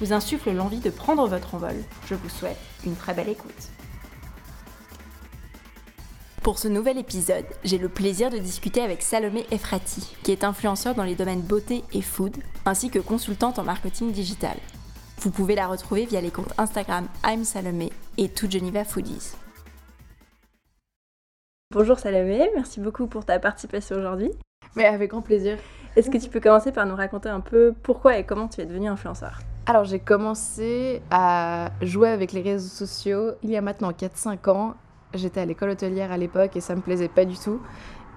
[0.00, 1.76] vous insufflent l'envie de prendre votre envol,
[2.06, 3.70] je vous souhaite une très belle écoute.
[6.42, 10.94] Pour ce nouvel épisode, j'ai le plaisir de discuter avec Salomé Efrati, qui est influenceur
[10.94, 14.56] dans les domaines beauté et food, ainsi que consultante en marketing digital.
[15.20, 19.32] Vous pouvez la retrouver via les comptes Instagram I'm Salomé et To Geneva Foodies.
[21.70, 24.30] Bonjour Salomé, merci beaucoup pour ta participation aujourd'hui.
[24.74, 25.58] Mais avec grand plaisir.
[25.96, 28.66] Est-ce que tu peux commencer par nous raconter un peu pourquoi et comment tu es
[28.66, 29.40] devenue influenceur?
[29.68, 34.74] Alors j'ai commencé à jouer avec les réseaux sociaux il y a maintenant 4-5 ans.
[35.12, 37.60] J'étais à l'école hôtelière à l'époque et ça me plaisait pas du tout.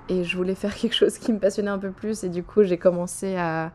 [0.07, 2.63] Et je voulais faire quelque chose qui me passionnait un peu plus et du coup
[2.63, 3.73] j'ai commencé à,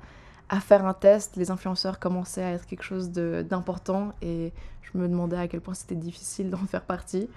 [0.48, 1.36] à faire un test.
[1.36, 5.75] Les influenceurs commençaient à être quelque chose d'important et je me demandais à quel point
[5.75, 7.29] c'était difficile d'en faire partie.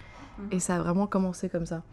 [0.52, 1.83] Et ça a vraiment commencé comme ça.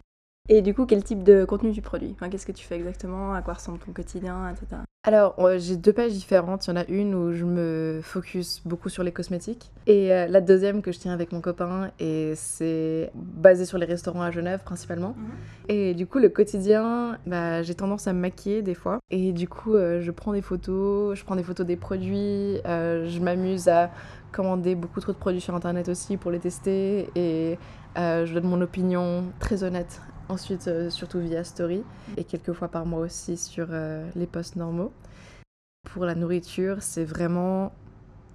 [0.49, 2.11] Et du coup, quel type de contenu tu produis?
[2.13, 3.33] Enfin, Qu'est-ce que tu fais exactement?
[3.33, 4.81] À quoi ressemble ton quotidien, etc.
[5.03, 6.67] Alors, euh, j'ai deux pages différentes.
[6.67, 9.71] Il y en a une où je me focus beaucoup sur les cosmétiques.
[9.85, 11.91] Et euh, la deuxième que je tiens avec mon copain.
[11.99, 15.15] Et c'est basé sur les restaurants à Genève principalement.
[15.17, 15.25] Mhm.
[15.69, 18.99] Et du coup, le quotidien, bah, j'ai tendance à me maquiller des fois.
[19.09, 21.17] Et du coup, euh, je prends des photos.
[21.17, 22.59] Je prends des photos des produits.
[22.65, 23.91] je m'amuse à
[24.33, 27.09] commander beaucoup trop de produits sur Internet aussi pour les tester.
[27.15, 27.57] Et
[27.95, 31.83] je donne mon opinion très honnête Ensuite, euh, surtout via Story
[32.17, 34.91] et quelques fois par mois aussi sur euh, les posts normaux.
[35.85, 37.71] Pour la nourriture, c'est vraiment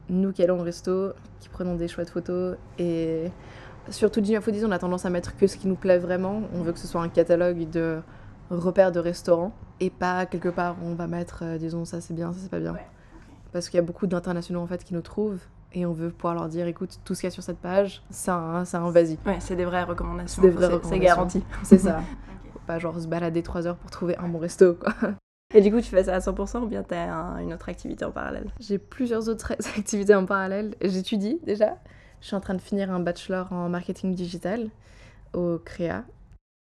[0.08, 3.30] nous qui allons au resto, qui prenons des chouettes photos et
[3.90, 6.42] surtout Gina Foodies, on a tendance à mettre que ce qui nous plaît vraiment.
[6.54, 8.00] On veut que ce soit un catalogue de
[8.50, 12.14] repères de restaurants et pas quelque part où on va mettre, euh, disons, ça c'est
[12.14, 12.74] bien, ça c'est pas bien.
[13.52, 15.42] Parce qu'il y a beaucoup d'internationaux en fait qui nous trouvent
[15.74, 18.02] et on veut pouvoir leur dire écoute, tout ce qu'il y a sur cette page,
[18.10, 19.18] c'est un, un vas-y.
[19.26, 20.42] Ouais, c'est des vraies recommandations.
[20.42, 20.90] C'est des vraies recommandations.
[20.90, 21.44] C'est garanti.
[21.62, 22.02] C'est ça.
[22.52, 24.92] Faut pas genre se balader 3 heures pour trouver un bon resto, quoi.
[25.54, 27.10] Et du coup, tu fais ça à 100% ou bien tu as
[27.40, 28.50] une autre activité en parallèle?
[28.58, 30.74] J'ai plusieurs autres activités en parallèle.
[30.80, 31.78] J'étudie déjà.
[32.20, 34.70] Je suis en train de finir un bachelor en marketing digital
[35.34, 36.04] au CREA.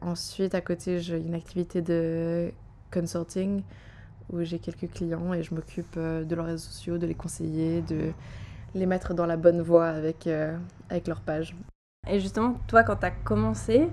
[0.01, 2.51] Ensuite, à côté, j'ai une activité de
[2.93, 3.63] consulting
[4.33, 7.83] où j'ai quelques clients et je m'occupe euh, de leurs réseaux sociaux, de les conseiller,
[7.83, 8.13] de
[8.75, 10.57] les mettre dans la bonne voie avec, euh,
[10.91, 11.57] avec leur page.
[12.09, 13.89] Et justement, toi, quand tu as commencé,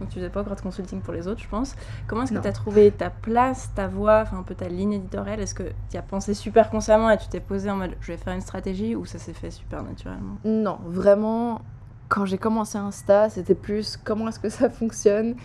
[0.00, 2.38] donc tu faisais pas encore de consulting pour les autres, je pense, comment est-ce que
[2.38, 5.40] tu as trouvé ta place, ta voix, enfin un peu ta ligne éditoriale?
[5.40, 8.18] Est-ce que tu as pensé super consciemment et tu t'es posé en mode je vais
[8.18, 10.36] faire une stratégie ou ça s'est fait super naturellement?
[10.44, 11.62] Non, vraiment,
[12.08, 15.36] quand j'ai commencé Insta, c'était plus comment est-ce que ça fonctionne?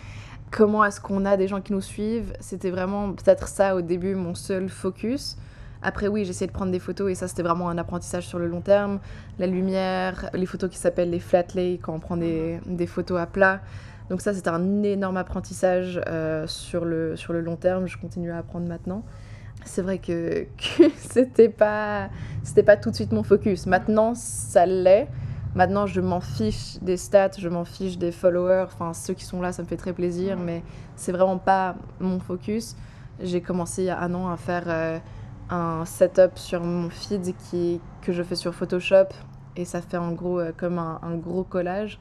[0.50, 2.32] Comment est-ce qu'on a des gens qui nous suivent?
[2.40, 5.36] C'était vraiment peut-être ça au début mon seul focus.
[5.82, 8.46] Après, oui, j'essayais de prendre des photos et ça, c'était vraiment un apprentissage sur le
[8.46, 9.00] long terme.
[9.38, 13.18] La lumière, les photos qui s'appellent les flat lay, quand on prend des, des photos
[13.18, 13.60] à plat.
[14.10, 17.86] Donc ça, c'était un énorme apprentissage euh, sur, le, sur le long terme.
[17.86, 19.04] Je continue à apprendre maintenant.
[19.64, 22.08] C'est vrai que, que c'était pas
[22.42, 23.66] c'était pas tout de suite mon focus.
[23.66, 25.08] Maintenant, ça l'est.
[25.54, 28.66] Maintenant, je m'en fiche des stats, je m'en fiche des followers.
[28.66, 30.62] Enfin, ceux qui sont là, ça me fait très plaisir, mais
[30.94, 32.76] c'est vraiment pas mon focus.
[33.20, 34.98] J'ai commencé il y a un an à faire euh,
[35.50, 39.08] un setup sur mon feed qui, que je fais sur Photoshop
[39.56, 42.00] et ça fait en gros euh, comme un, gros collage.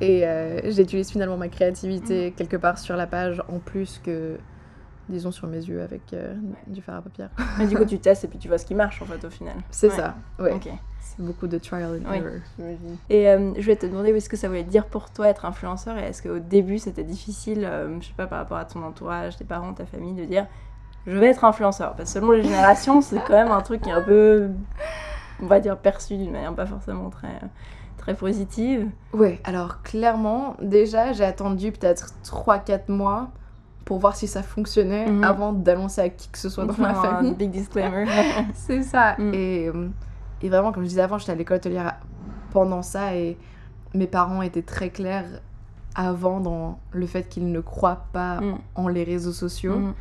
[0.00, 2.34] Et euh, j'utilise finalement ma créativité mm.
[2.34, 4.36] quelque part sur la page en plus que,
[5.08, 6.34] disons, sur mes yeux avec euh,
[6.66, 7.30] du fer à paupières.
[7.58, 9.30] Mais du coup, tu testes et puis tu vois ce qui marche en fait au
[9.30, 9.54] final.
[9.70, 10.58] C'est ça, ouais.
[11.00, 12.40] C'est beaucoup de trial and error.
[13.10, 13.24] Et
[13.60, 15.98] je vais te demander est-ce que ça voulait dire pour toi être influenceur?
[15.98, 17.68] Et est-ce qu'au début c'était difficile,
[18.00, 20.46] je sais pas, par rapport à ton entourage, tes parents, ta famille, de dire
[21.06, 21.94] je vais être influenceur.
[21.94, 24.50] Parce que selon les générations, c'est quand même un truc qui est un peu,
[25.42, 27.40] on va dire, perçu d'une manière pas forcément très,
[27.98, 28.88] très positive.
[29.12, 33.30] Ouais, alors clairement, déjà, j'ai attendu peut-être 3-4 mois
[33.84, 35.24] pour voir si ça fonctionnait mhm.
[35.24, 37.34] avant d'annoncer à qui que ce soit dans ma famille.
[37.34, 38.06] big disclaimer.
[38.54, 39.16] c'est ça.
[39.18, 39.34] Mm.
[39.34, 39.88] Et, euh,
[40.40, 41.96] et, vraiment, comme je disais avant, j'étais à l'école hôtelière
[42.52, 43.36] pendant ça et
[43.94, 45.26] mes parents étaient très clairs
[45.94, 48.58] avant dans le fait qu'ils ne croient pas mm.
[48.76, 49.92] en les réseaux sociaux.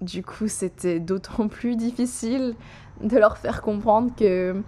[0.00, 2.54] Du coup, c'était d'autant plus difficile
[3.02, 4.62] de leur faire comprendre que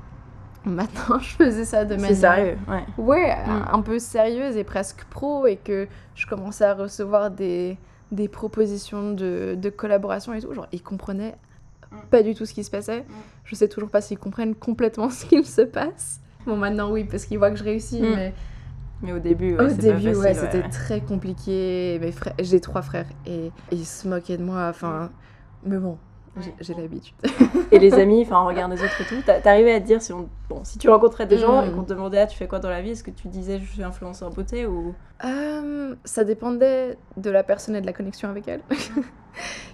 [0.65, 2.17] maintenant je faisais ça de manière.
[2.17, 2.85] sérieux, ouais.
[2.99, 3.65] Ouais, mm.
[3.73, 7.79] un peu sérieuse et presque pro et que je commençais à recevoir des,
[8.13, 10.53] des propositions de, de collaboration et tout.
[10.53, 11.37] Genre, ils comprenaient
[11.91, 11.97] mm.
[12.11, 13.01] pas du tout ce qui se passait.
[13.01, 13.13] Mm.
[13.45, 16.21] Je sais toujours pas s'ils comprennent complètement ce qu'il se passe.
[16.47, 18.33] Bon, maintenant, oui, parce qu'ils voient que je réussis, mais
[19.03, 21.99] Mais au début, ouais, au début, ouais, c'était très compliqué.
[22.01, 24.67] Mes frères, j'ai trois frères et ils se moquaient de moi.
[24.69, 25.11] Enfin,
[25.65, 25.99] mais bon,
[26.37, 26.55] Ouais.
[26.61, 27.15] j'ai l'habitude.
[27.73, 29.21] Et les amis, enfin, on regarde les autres et tout.
[29.27, 31.69] t'a- T'arrivais à te dire si on, bon, si tu rencontrais des gens Mm.
[31.69, 33.59] et qu'on te demandait, ah, tu fais quoi dans la vie Est-ce que tu disais,
[33.59, 34.95] je suis influenceur beauté ou?
[35.25, 38.61] Euh, ça dépendait de la personne et de la connexion avec elle.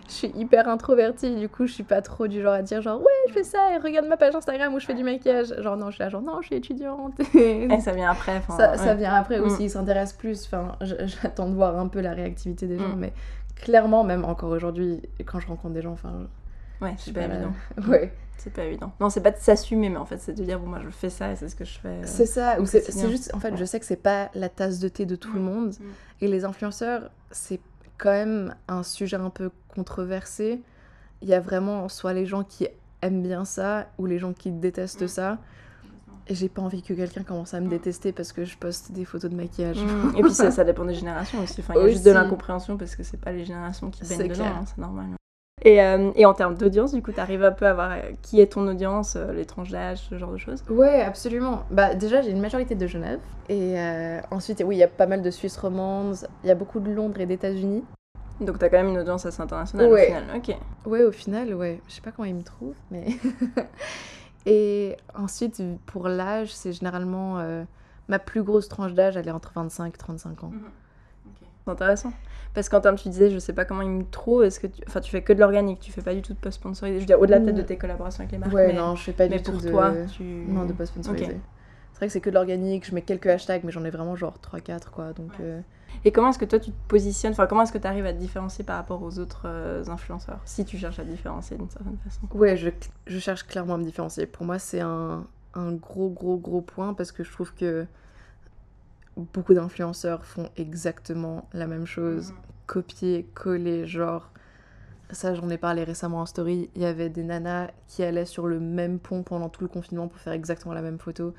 [0.09, 3.01] je suis hyper introvertie, du coup, je suis pas trop du genre à dire genre
[3.01, 5.55] ouais, je fais ça et regarde ma page Instagram où je fais du maquillage.
[5.61, 7.13] Genre non, je suis là genre non, je suis étudiante.
[7.35, 8.41] Eh, ça vient après.
[8.57, 8.77] ça, ouais.
[8.79, 9.45] ça vient après Mm.
[9.45, 10.47] aussi, ils s'intéressent plus.
[10.47, 12.99] Enfin, j'attends de voir un peu la réactivité des gens, Mm.
[12.99, 13.13] mais
[13.57, 16.13] clairement, même encore aujourd'hui, quand je rencontre des gens, enfin,
[16.81, 17.53] Ouais, c'est pas évident.
[17.89, 18.13] Ouais.
[18.39, 18.93] C'est pas évident.
[19.01, 21.09] Non, c'est pas de s'assumer, mais en fait, c'est de dire, bon, moi, je fais
[21.11, 21.89] ça et c'est ce que je fais.
[21.89, 22.03] euh.
[22.05, 24.89] C'est ça, ou c'est juste, en fait, je sais que c'est pas la tasse de
[24.89, 25.71] thé de tout le monde.
[25.71, 25.85] Mm.
[26.21, 27.61] Et les influenceurs, c'est
[27.99, 30.61] quand même un sujet un peu controversé.
[31.23, 32.69] Il y a vraiment soit les gens qui
[33.03, 35.09] aiment bien ça, ou les gens qui détestent Mm.
[35.09, 35.39] ça.
[36.29, 37.71] Et j'ai pas envie que quelqu'un commence à me Mm.
[37.71, 39.79] détester parce que je poste des photos de maquillage.
[39.83, 40.17] Mm.
[40.19, 41.61] Et puis ça, ça dépend des générations aussi.
[41.63, 44.29] Enfin, il y a juste de l'incompréhension parce que c'est pas les générations qui baignent
[44.29, 45.07] dedans, hein, c'est normal.
[45.63, 48.41] Et, euh, et en termes d'audience, du coup, t'arrives un peu à voir euh, qui
[48.41, 50.63] est ton audience, euh, les tranches d'âge, ce genre de choses?
[50.69, 51.65] Ouais, absolument.
[51.71, 53.21] Bah déjà, j'ai une majorité de Genève.
[53.49, 56.17] Et euh, ensuite, oui, il y a pas mal de Suisse romande.
[56.45, 57.85] Il y a beaucoup de Londres et d'États-Unis.
[58.39, 60.03] Donc t'as quand même une audience assez internationale Ouais.
[60.03, 60.25] au final.
[60.37, 60.57] Ok.
[60.85, 61.81] Ouais, au final, ouais.
[61.89, 63.07] Je sais pas comment ils me trouvent, mais.
[64.47, 67.43] et ensuite, pour l'âge, c'est généralement.
[68.09, 70.53] ma plus grosse tranche d'âge, elle est entre 25 et 35 ans.
[71.65, 72.13] C'est intéressant.
[72.57, 74.83] Parce qu'en termes, tu disais, je sais pas comment ils me trouvent, est-ce que tu...
[74.89, 76.97] Enfin, tu fais que de l'organique, tu fais pas du tout de post sponsorisé.
[76.97, 77.67] Je veux dire, au-delà peut-être de Mm.
[77.67, 78.53] tes collaborations avec les marques.
[78.55, 78.73] Ouais, mais...
[78.73, 79.71] non, je fais pas mais du pour tout de.
[79.71, 80.23] toi, tu.
[80.25, 81.27] Non, de pas sponsorisé.
[81.27, 81.31] Ok.
[81.93, 84.17] C'est vrai que c'est que de l'organique, je mets quelques hashtags, mais j'en ai vraiment
[84.17, 85.13] genre 3-4 quoi.
[85.13, 85.37] Donc, Ouais.
[85.45, 85.61] euh,
[86.07, 88.13] Et comment est-ce que toi tu te positionnes Enfin, comment est-ce que tu arrives à
[88.13, 91.69] te différencier par rapport aux autres euh, influenceurs Si tu cherches à te différencier d'une
[91.71, 92.21] certaine façon?
[92.35, 92.71] ouais, je,
[93.07, 94.27] je cherche clairement à me différencier.
[94.27, 95.25] Pour moi, c'est un,
[95.55, 97.87] un gros, gros, gros point parce que je trouve que
[99.17, 102.33] beaucoup d'influenceurs font exactement la même chose.
[102.67, 104.31] Copier, coller, genre.
[105.11, 106.69] Ça, j'en ai parlé récemment en story.
[106.75, 110.09] Il y avait des nanas qui allaient sur le même pont pendant tout le confinement
[110.09, 111.33] pour faire exactement la même photo.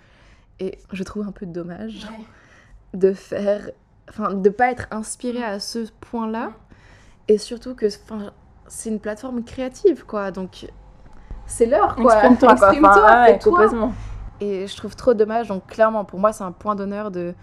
[0.59, 2.07] Et je trouve un peu dommage
[2.93, 3.69] de faire.
[4.09, 6.53] Enfin, de pas être inspiré à ce point-là.
[7.27, 8.31] Et surtout que enfin,
[8.67, 10.31] c'est une plateforme créative, quoi.
[10.31, 10.65] Donc,
[11.45, 12.13] c'est l'heure, quoi.
[12.13, 12.69] Exprime-toi, quoi.
[12.69, 13.93] Exprime-toi, Enfin, ouais, complètement.
[14.39, 15.49] Et je trouve trop dommage.
[15.49, 17.33] Donc, clairement, pour moi, c'est un point d'honneur de,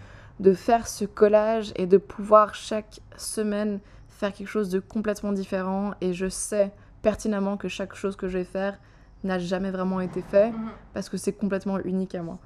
[0.40, 5.92] de faire ce collage et de pouvoir chaque semaine faire quelque chose de complètement différent.
[6.00, 6.72] Et je sais
[7.02, 8.78] pertinemment que chaque chose que je vais faire
[9.22, 10.52] n'a jamais vraiment été fait
[10.92, 12.38] parce que c'est complètement unique à moi.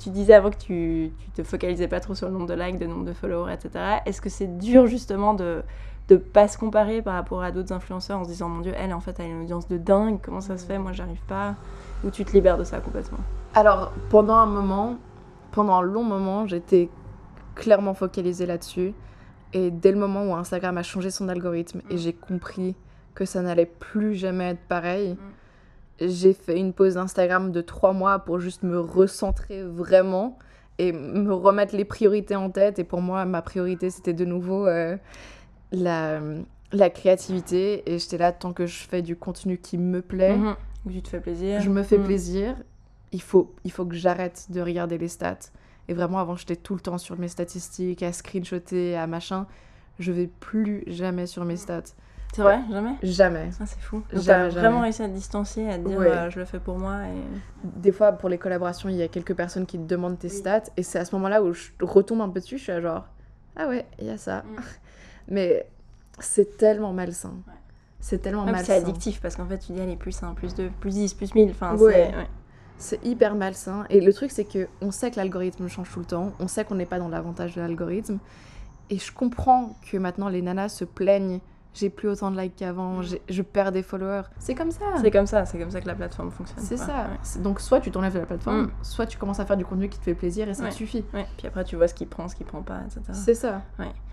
[0.00, 2.80] Tu disais avant que tu, tu te focalisais pas trop sur le nombre de likes,
[2.80, 4.00] le nombre de followers, etc.
[4.04, 5.62] Est-ce que c'est dur justement de
[6.08, 8.94] de pas se comparer par rapport à d'autres influenceurs en se disant mon dieu elle
[8.94, 11.56] en fait elle a une audience de dingue comment ça se fait moi j'arrive pas?
[12.04, 13.18] Ou tu te libères de ça complètement?
[13.54, 14.98] Alors, pendant un moment,
[15.56, 16.88] pendant un long moment, j'étais
[17.54, 18.92] clairement focalisée là-dessus.
[19.54, 21.98] Et dès le moment où Instagram a changé son algorithme et Mm.
[21.98, 22.76] j'ai compris
[23.14, 25.16] que ça n'allait plus jamais être pareil,
[25.98, 30.38] j'ai fait une pause Instagram de trois mois pour juste me recentrer vraiment
[30.78, 32.78] et me remettre les priorités en tête.
[32.78, 34.98] Et pour moi, ma priorité, c'était de nouveau euh,
[35.72, 36.20] la,
[36.72, 37.82] la créativité.
[37.90, 40.38] Et j'étais là, tant que je fais du contenu qui me plaît.
[40.84, 42.04] Où tu te fais plaisir je me fais Mhm.
[42.04, 42.56] plaisir.
[43.12, 45.38] Il faut, il faut que j'arrête de regarder les stats.
[45.88, 49.46] Et vraiment, avant, j'étais tout le temps sur mes statistiques, à screenshotter, à machin.
[49.98, 51.82] Je vais plus jamais sur mes stats.
[52.34, 52.60] c'est vrai?
[52.70, 52.94] Jamais?
[53.02, 53.50] Jamais.
[53.60, 54.82] ah, c'est fou donc Jamais, t'as vraiment jamais.
[54.82, 56.08] réussi à te distancier à te dire Ouais.
[56.10, 57.22] euh, je le fais pour moi et
[57.64, 60.34] Des fois, pour les collaborations, il y a quelques personnes qui te demandent tes Oui.
[60.34, 60.64] stats.
[60.76, 62.58] Et c'est à ce moment-là où je retombe un peu dessus.
[62.58, 63.04] Je suis là, genre,
[63.56, 64.38] ah ouais, il y a ça.
[64.42, 64.56] Mm.
[65.28, 65.66] Mais
[66.18, 67.34] c'est tellement malsain.
[67.46, 67.54] Ouais.
[68.00, 68.64] C'est tellement malsain.
[68.64, 71.34] c'est addictif parce qu'en fait tu dis allez plus 1 plus 2 plus 10 plus
[71.34, 72.12] 1000 enfin Ouais.
[72.78, 73.84] C'est hyper malsain.
[73.90, 76.32] Et le truc, c'est que on sait que l'algorithme change tout le temps.
[76.40, 78.18] On sait qu'on n'est pas dans l'avantage de l'algorithme.
[78.90, 81.40] Et je comprends que maintenant les nanas se plaignent.
[81.74, 83.00] J'ai plus autant de likes qu'avant.
[83.00, 83.04] Mm.
[83.28, 84.22] Je perds des followers.
[84.38, 84.84] C'est comme ça.
[85.02, 87.08] c'est comme ça c'est comme ça que la plateforme fonctionne C'est ça.
[87.36, 87.42] Ouais.
[87.42, 88.70] Donc soit tu t'enlèves de la plateforme, Mm.
[88.82, 90.70] soit tu commences à faire du contenu qui te fait plaisir et ça Ouais.
[90.70, 91.04] te suffit.
[91.12, 91.26] Ouais.
[91.36, 93.60] puis après tu vois ce qui prend ce qui prend pas etc C'est ça.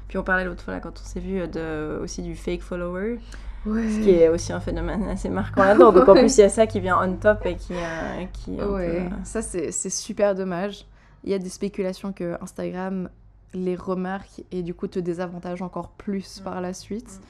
[0.09, 2.61] puis on parlait l'autre fois là quand on s'est vu euh, de aussi du fake
[2.61, 3.19] follower
[3.65, 3.89] Ouais.
[3.89, 6.49] ce qui est aussi un phénomène assez marquant là-dedans donc en plus il y a
[6.49, 10.35] ça qui vient on top et qui euh, qui Ouais, peu, euh, ça c'est super
[10.35, 10.85] dommage.
[11.23, 13.09] Il y a des spéculations que Instagram
[13.53, 16.43] les remarque et du coup te désavantage encore plus Mm.
[16.43, 17.07] par la suite.
[17.07, 17.25] Mm.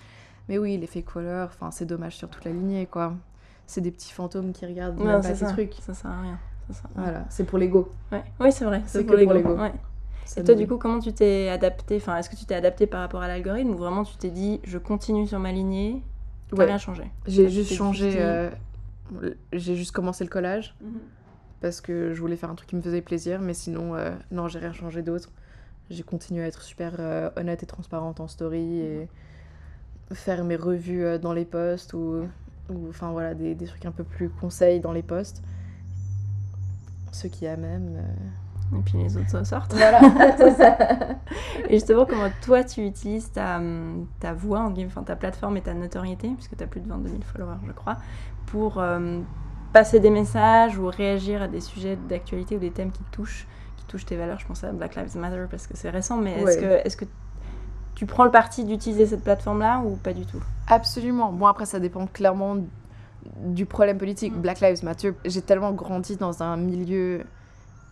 [0.50, 3.14] Mais oui, les fake followers, c'est dommage sur toute la lignée quoi.
[3.68, 5.52] C'est des petits fantômes qui regardent non, pas ça.
[5.52, 5.76] trucs.
[5.82, 7.04] ça sert à rien ça sert à rien.
[7.04, 7.92] Voilà, c'est pour l'ego.
[8.12, 8.24] Ouais.
[8.40, 9.36] oui c'est vrai C'est pour l'ego
[10.38, 13.02] Et toi, du coup, comment tu t'es adapté Enfin, est-ce que tu t'es adapté par
[13.02, 16.02] rapport à l'algorithme ou vraiment tu t'es dit, je continue sur ma lignée,
[16.56, 18.16] t'as Ouais, rien changé j'ai juste changé.
[18.22, 18.50] euh,
[19.52, 20.76] J'ai juste commencé le collage
[21.62, 24.48] parce que je voulais faire un truc qui me faisait plaisir, mais sinon, euh, non,
[24.48, 25.32] j'ai rien changé d'autre.
[25.90, 29.10] J'ai continué à être super euh, honnête et transparente en story et
[30.14, 32.28] faire mes revues dans les posts ou,
[32.70, 35.44] ou enfin voilà, des, des trucs un peu plus conseils dans les posts.
[37.12, 38.04] Ceux qui a même.
[38.80, 39.74] Et puis les autres s'en sortent.
[39.74, 40.00] Voilà,
[40.38, 40.78] c'est ça.
[41.70, 45.62] Et justement, comment toi tu utilises ta, hum, ta voix, en enfin ta plateforme et
[45.62, 47.98] ta notoriété, puisque tu as plus de 22 000 followers, je crois,
[48.48, 49.20] pour euh,
[49.72, 53.86] passer des messages ou réagir à des sujets d'actualité ou des thèmes qui touchent, qui
[53.86, 54.40] touchent tes valeurs.
[54.40, 56.82] Je pense à Black Lives Matter parce que c'est récent, mais est-ce Ouais.
[56.84, 57.06] que, est que
[57.96, 60.42] tu prends le parti d'utiliser cette plateforme-là ou pas du tout?
[60.68, 61.32] Absolument.
[61.32, 62.58] Bon, après, ça dépend clairement
[63.46, 64.36] du problème politique.
[64.36, 64.42] Mm.
[64.42, 67.24] Black Lives Matter, j'ai tellement grandi dans un milieu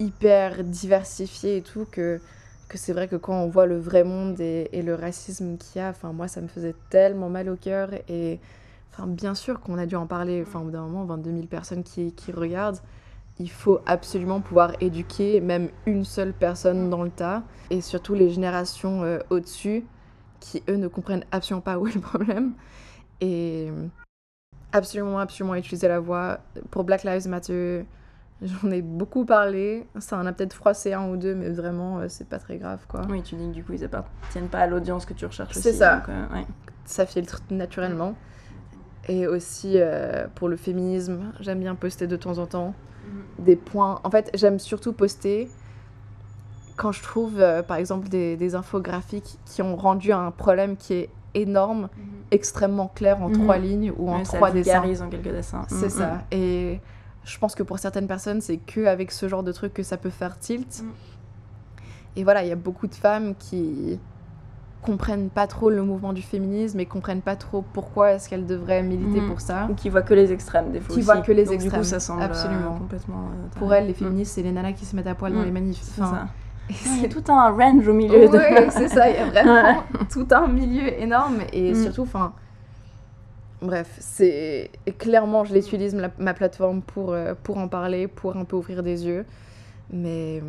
[0.01, 2.19] hyper diversifié et tout que,
[2.67, 5.85] que c'est vrai que quand on voit le vrai monde et, le racisme qu'il y
[5.85, 7.89] a, enfin, moi, ça me faisait tellement mal au cœur.
[8.09, 8.39] Et
[8.91, 10.43] enfin, bien sûr qu'on a dû en parler.
[10.45, 12.79] Enfin, au bout d'un moment, 22 000 personnes qui, qui regardent.
[13.39, 17.43] Il faut absolument pouvoir éduquer même une seule personne dans le tas.
[17.69, 19.85] Et surtout les générations euh, au-dessus
[20.39, 22.53] qui, eux, ne comprennent absolument pas où est le problème.
[23.21, 23.69] Et
[24.71, 26.39] absolument, absolument utiliser la voix.
[26.71, 27.85] Pour Black Lives Matter,
[28.41, 29.85] j'en ai beaucoup parlé.
[29.99, 32.79] Ça en a peut-être froissé un ou deux, mais vraiment, euh, c'est pas très grave,
[32.87, 33.01] quoi.
[33.09, 35.61] Oui, tu dis que du coup ils appartiennent pas à l'audience que tu recherches aussi.
[35.61, 35.97] C'est ça.
[35.97, 36.45] donc, euh, ouais.
[36.85, 38.15] Ça filtre naturellement.
[39.07, 42.73] Et aussi, euh, pour le féminisme, j'aime bien poster de temps en temps
[43.39, 43.99] des points.
[44.03, 45.49] En fait, j'aime surtout poster
[46.75, 50.93] quand je trouve, euh, par exemple, des, des infographiques qui ont rendu un problème qui
[50.93, 51.89] est énorme,
[52.31, 53.33] extrêmement clair en Mhm.
[53.43, 54.81] trois lignes ou en Ouais, ça trois dessins.
[54.83, 55.65] en quelques dessins.
[55.69, 56.21] C'est ça.
[56.31, 56.79] Et
[57.23, 59.97] je pense que pour certaines personnes, c'est que avec ce genre de truc que ça
[59.97, 60.81] peut faire tilt.
[60.83, 60.89] Mm.
[62.17, 63.99] Et voilà, il y a beaucoup de femmes qui
[64.81, 68.81] comprennent pas trop le mouvement du féminisme et comprennent pas trop pourquoi est-ce qu'elles devraient
[68.81, 69.27] militer Mhm.
[69.29, 69.67] pour ça.
[69.69, 70.87] Ou qui voient que les extrêmes des fois.
[70.95, 71.05] Qui aussi.
[71.05, 72.77] voient que les Donc, Du extrêmes, coup, ça semble euh, absolument.
[72.79, 73.25] complètement.
[73.31, 75.45] euh, Pour elles, les féministes, c'est les nanas qui se mettent à poil dans Mm.
[75.45, 75.79] les manifs.
[75.83, 76.27] C'est Enfin, ça.
[76.69, 78.35] et Il y a c'est- tout un range au milieu de.
[78.35, 81.83] Ouais, c'est ça, il y a vraiment tout un milieu énorme et Mm.
[81.83, 82.33] surtout, enfin,
[83.61, 88.45] bref, c'est clairement, je l'utilise la- ma plateforme pour, euh, pour en parler, pour un
[88.45, 89.25] peu ouvrir des yeux,
[89.91, 90.41] mais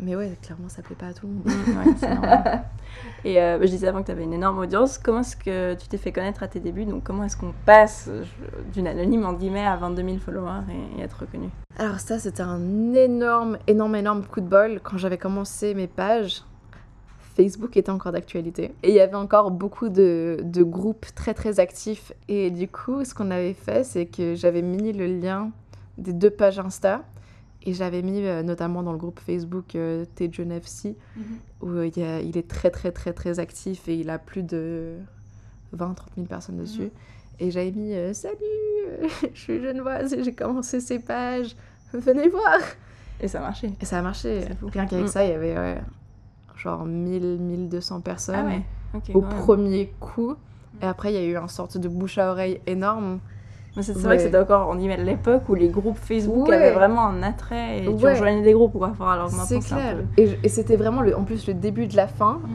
[0.00, 1.44] mais ouais, clairement, ça plaît pas à tout le monde.
[1.44, 2.64] Mm, ouais, c'est normal.
[3.24, 4.98] Et euh, je disais avant que tu avais une énorme audience.
[4.98, 6.84] Comment est-ce que tu t'es fait connaître à tes débuts?
[6.84, 8.24] Donc, comment est-ce qu'on passe euh,
[8.72, 10.62] d'une anonyme, en guillemets, à 22 000 followers
[10.96, 11.48] et, et être reconnu?
[11.78, 16.42] Alors ça, c'était un énorme, énorme, énorme coup de bol quand j'avais commencé mes pages.
[17.34, 18.72] Facebook était encore d'actualité.
[18.82, 22.12] Et il y avait encore beaucoup de, de groupes très très actifs.
[22.28, 25.50] Et du coup, ce qu'on avait fait, c'est que j'avais mis le lien
[25.98, 27.02] des deux pages Insta.
[27.66, 30.96] Et j'avais mis euh, notamment dans le groupe Facebook euh, Tejon FC,
[31.62, 34.18] où euh, il, y a- il est très très très très actif et il a
[34.18, 34.96] plus de
[35.74, 36.90] 20-30 000 personnes dessus.
[37.40, 38.36] Et j'avais mis euh, Salut,
[39.34, 41.56] je suis genevoise et j'ai commencé ces pages,
[41.94, 42.58] venez voir
[43.18, 43.72] Et ça a marché.
[43.80, 44.44] Et ça a marché.
[44.70, 45.08] Rien qu'avec Mm.
[45.08, 45.56] ça, il y avait
[46.56, 48.62] genre 1000-1200 personnes Ah ouais
[49.12, 50.34] au premier coup.
[50.82, 53.18] Et après, il y a eu une sorte de bouche à oreille énorme.
[53.76, 56.70] Mais c'est vrai que c'était encore, on y met l'époque où les groupes Facebook avaient
[56.72, 58.90] vraiment un attrait et tu rejoignais des groupes quoi.
[58.92, 59.96] Enfin, alors maintenant, c'est clair.
[59.96, 60.22] peu.
[60.22, 62.34] Et, je- et c'était vraiment le, en plus le début de la fin.
[62.34, 62.48] Mm.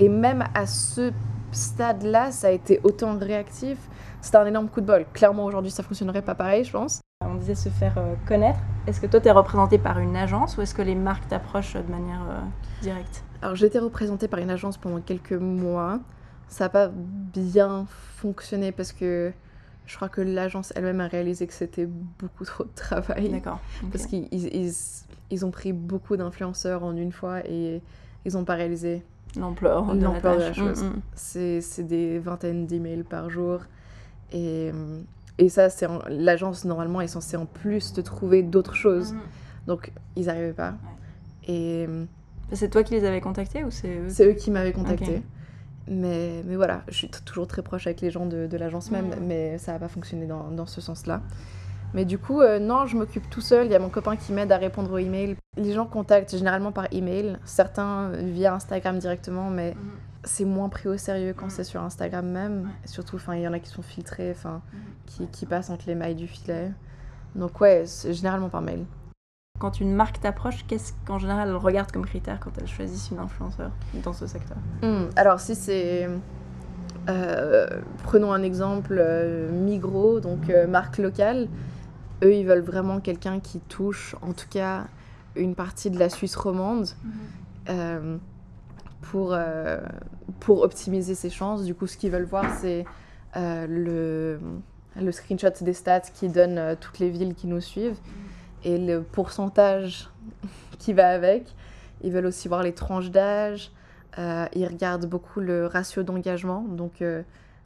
[0.00, 1.12] Et même à ce
[1.52, 3.78] stade-là, ça a été autant réactif.
[4.20, 5.06] C'était un énorme coup de bol.
[5.12, 7.00] Clairement, aujourd'hui, ça fonctionnerait pas pareil, je pense.
[7.36, 8.58] On disait se faire euh, connaître.
[8.86, 11.74] Est-ce que toi, tu es représenté par une agence ou est-ce que les marques t'approchent
[11.74, 12.40] de manière euh,
[12.80, 13.24] directe?
[13.42, 16.00] Alors, été représentée par une agence pendant quelques mois.
[16.48, 17.84] Ça n'a pas bien
[18.16, 19.34] fonctionné parce que
[19.84, 21.86] je crois que l'agence elle-même a réalisé que c'était
[22.18, 23.28] beaucoup trop de travail.
[23.28, 23.60] D'accord.
[23.92, 24.72] Parce qu'ils ils,
[25.30, 27.82] ils- ont pris beaucoup d'influenceurs en une fois et
[28.24, 29.04] ils n'ont pas réalisé.
[29.36, 30.84] L'ampleur de, la de chose.
[30.84, 31.00] Mm, mm.
[31.14, 33.60] C'est c'est des vingtaines d'emails par jour.
[34.32, 35.00] Et, euh,
[35.38, 39.12] et ça, c'est en- l'agence, normalement, est censée en plus te trouver d'autres choses.
[39.12, 39.18] Mm.
[39.66, 40.74] Donc, ils n'arrivaient pas.
[41.48, 42.04] Et euh,
[42.52, 44.08] C'est toi qui les avais contactés ou c'est eux?
[44.08, 45.22] C'est eux qui m'avaient contacté.
[45.88, 49.06] Mais, mais voilà, je suis toujours très proche avec les gens de, de l'agence même,
[49.08, 49.26] Mhm.
[49.26, 51.22] mais ça n'a pas fonctionné dans, dans ce sens-là.
[51.94, 53.66] Mais du coup, euh, non, je m'occupe tout seul.
[53.66, 55.36] Il y a mon copain qui m'aide à répondre aux emails.
[55.56, 59.80] Les gens contactent généralement par email, certains via Instagram directement, mais Mhm.
[60.26, 61.50] C'est moins pris au sérieux quand Mhm.
[61.50, 62.68] c'est sur Instagram même.
[62.84, 64.78] Surtout, il y en a qui sont filtrés, enfin, Mhm.
[65.06, 66.70] qui, qui passent entre les mailles du filet.
[67.34, 68.84] Donc ouais, c'est généralement par mail.
[69.58, 73.18] Quand une marque t'approche, qu'est-ce qu'en général elle regarde comme critère quand elle choisit une
[73.18, 73.70] influenceur
[74.04, 74.58] dans ce secteur?
[74.82, 76.08] Hmm, Alors si c'est...
[77.08, 81.48] euh, prenons un exemple, euh, Migros, donc euh, marque locale.
[82.22, 84.84] Eux, ils veulent vraiment quelqu'un qui touche, en tout cas,
[85.36, 86.88] une partie de la Suisse romande
[87.68, 88.16] euh,
[89.00, 89.78] pour, euh,
[90.40, 91.64] pour optimiser ses chances.
[91.64, 92.84] Du coup, ce qu'ils veulent voir, c'est
[93.36, 94.40] euh, le,
[95.00, 97.98] le screenshot des stats qui donne euh, toutes les villes qui nous suivent.
[98.64, 100.10] et le pourcentage
[100.78, 101.54] qui va avec.
[102.02, 103.72] Ils veulent aussi voir les tranches d'âge.
[104.18, 106.62] Ils regardent beaucoup le ratio d'engagement.
[106.62, 107.02] Donc,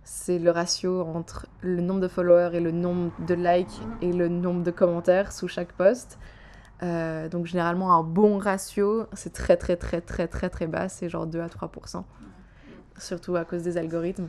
[0.02, 4.28] c'est le ratio entre le nombre de followers et le nombre de likes et le
[4.28, 6.18] nombre de commentaires sous chaque post.
[6.82, 10.88] Euh, donc, généralement, un bon ratio, c'est très, très, très, très, très, très bas.
[10.88, 12.04] C'est genre 2 à 3%.
[12.98, 14.28] Surtout à cause des algorithmes.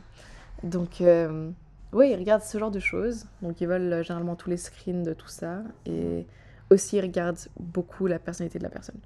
[0.62, 1.50] Donc, euh,
[1.92, 3.26] oui, ils regardent ce genre de choses.
[3.40, 5.62] Donc, ils veulent euh, généralement tous les screens de tout ça.
[5.86, 6.26] Et
[6.70, 8.96] aussi, ils regardent beaucoup la personnalité de la personne.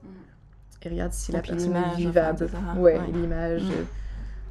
[0.84, 2.44] Ils regardent si la personne est vivable.
[2.44, 3.06] enfin, ouais, Ouais.
[3.12, 3.62] l'image.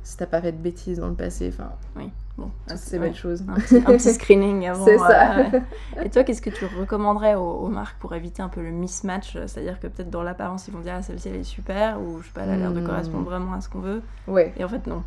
[0.04, 1.50] Si t'as pas fait de bêtises dans le passé.
[1.54, 2.46] Enfin, Oui, bon.
[2.46, 3.44] toutes ah, ces belles choses.
[3.48, 4.86] Un petit, un petit screening avant.
[4.86, 5.38] C'est ça.
[5.40, 5.62] euh, ouais.
[6.06, 9.34] Et toi, qu'est-ce que tu recommanderais aux, aux marques pour éviter un peu le mismatch
[9.48, 12.28] C'est-à-dire que peut-être dans l'apparence, ils vont dire ah, celle-ci elle est super, ou je
[12.28, 12.86] sais pas, elle a l'air de Hmm.
[12.88, 14.02] correspondre vraiment à ce qu'on veut.
[14.28, 14.54] Ouais.
[14.58, 15.04] Et en fait, non.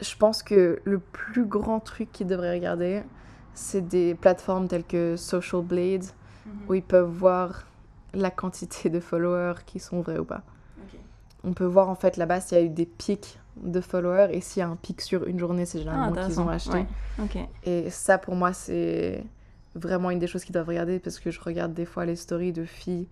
[0.00, 3.02] Je pense que le plus grand truc qu'ils devraient regarder,
[3.54, 6.04] c'est des plateformes telles que Social Blade,
[6.68, 7.64] où ils peuvent voir
[8.14, 10.42] la quantité de followers qui sont vrais ou pas.
[11.44, 14.40] On peut voir en fait là-bas s'il y a eu des pics de followers et
[14.40, 16.46] s'il y a un pic sur une journée, c'est Ah, généralement qu'ils intéressant.
[16.46, 16.86] ont acheté.
[17.18, 17.48] Ouais.
[17.64, 19.24] Et ça, pour moi, c'est
[19.74, 22.52] vraiment une des choses qu'ils doivent regarder parce que je regarde des fois les stories
[22.52, 23.06] de filles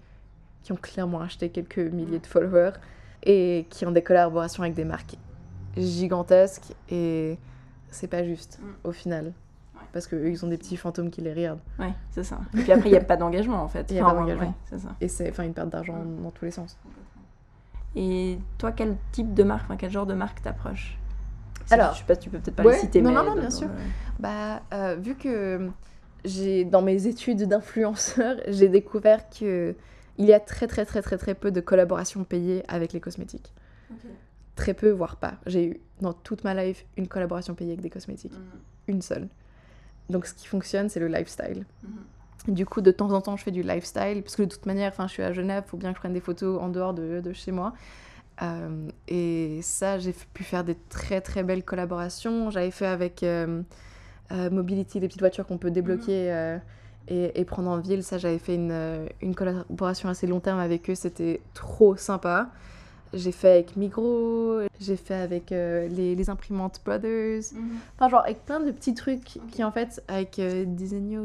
[0.63, 2.73] qui ont clairement acheté quelques milliers de followers
[3.23, 5.17] et qui ont des collaborations avec des marques
[5.77, 7.39] gigantesques et
[7.91, 8.89] c'est pas juste Mm.
[8.89, 9.33] au final.
[9.93, 11.61] Parce qu'eux, ils ont des petits fantômes qui les regardent.
[11.79, 12.39] Ouais, c'est ça.
[12.55, 13.87] Et puis après, il n'y a pas d'engagement en fait.
[13.91, 14.49] Il y a pas d'engagement.
[14.49, 14.89] ouais, c'est ça.
[15.01, 16.23] Et c'est enfin une perte d'argent Mm.
[16.25, 16.77] dans tous les sens.
[17.97, 20.99] Et toi, quel type de marque, enfin, quel genre de marque t'approches
[21.71, 23.41] Alors, je sais pas, tu peux peut-être pas ouais, les citer, non, mais non, non,
[23.41, 23.69] bien sûr.
[23.69, 23.75] le-
[24.21, 25.69] Bah, euh, vu que
[26.25, 29.75] j'ai dans mes études d'influenceur, j'ai découvert que
[30.19, 33.53] il y a très très très très très peu de collaborations payées avec les cosmétiques.
[34.57, 35.35] Très peu, voire pas.
[35.47, 38.35] J'ai eu dans toute ma life une collaboration payée avec des cosmétiques,
[38.89, 39.29] une seule.
[40.11, 41.65] Donc ce qui fonctionne, c'est le lifestyle.
[42.47, 44.93] Du coup, de temps en temps, je fais du lifestyle, parce que de toute manière,
[44.97, 47.33] je suis à Genève, faut bien que je prenne des photos en dehors de, de
[47.33, 47.75] chez moi.
[48.41, 52.51] Euh, et ça, j'ai pu faire des très très belles collaborations.
[52.51, 53.63] J'avais fait avec euh,
[54.31, 56.59] euh, Mobility, les petites voitures qu'on peut débloquer euh,
[57.09, 58.03] et, et prendre en ville.
[58.03, 60.95] Ça, j'avais fait une, une collaboration assez long terme avec eux.
[60.95, 62.51] C'était trop sympa.
[63.15, 67.41] J'ai fait avec Migros, j'ai fait avec euh, les, les imprimantes Brothers.
[67.97, 70.65] Enfin, genre avec plein de petits trucs qui, en fait, avec euh,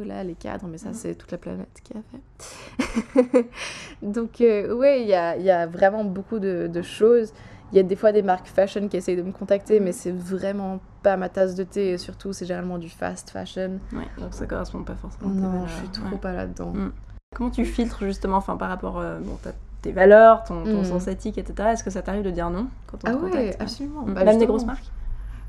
[0.05, 0.93] là, les cadres, mais ça, Mhm.
[0.95, 3.45] c'est toute la planète qui a fait.
[4.01, 7.33] Donc, euh, ouais, il y a, y a vraiment beaucoup de, de choses.
[7.71, 10.11] Il y a des fois des marques fashion qui essayent de me contacter, mais c'est
[10.11, 11.91] vraiment pas ma tasse de thé.
[11.91, 13.79] Et surtout, c'est généralement du fast fashion.
[13.91, 16.17] Ouais, donc ça correspond pas forcément Non, je suis trop ouais.
[16.17, 16.71] pas là-dedans.
[16.71, 16.91] Mm.
[17.35, 19.37] Comment tu filtres justement, enfin par rapport, euh, bon,
[19.83, 20.85] tes valeurs, ton, ton Mm.
[20.85, 21.69] sens éthique, etc.
[21.73, 24.01] Est-ce que ça t'arrive de dire non quand on Ah te ouais, contacte absolument.
[24.01, 24.13] Mm.
[24.15, 24.89] Bah, Même des grosses marques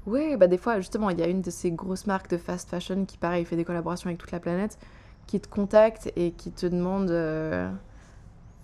[0.06, 2.68] Ouais, bah des fois, justement, il y a une de ces grosses marques de fast
[2.68, 4.76] fashion qui, pareil, fait des collaborations avec toute la planète,
[5.26, 7.10] qui te contacte et qui te demande.
[7.10, 7.70] euh,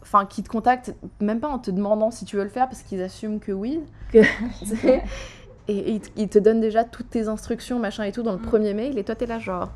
[0.03, 2.83] Enfin, qui te contacte, même pas en te demandant si tu veux le faire, parce
[2.83, 3.81] qu'ils assument que oui.
[5.69, 8.43] Et et ils te- donnent déjà toutes tes instructions, machin et tout, dans le Mm.
[8.43, 9.69] premier mail, et toi, t'es là, genre.